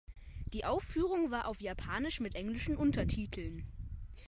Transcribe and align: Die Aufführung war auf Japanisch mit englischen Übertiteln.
Die 0.53 0.65
Aufführung 0.65 1.29
war 1.29 1.47
auf 1.47 1.61
Japanisch 1.61 2.21
mit 2.21 2.33
englischen 2.33 2.73
Übertiteln. 2.77 3.67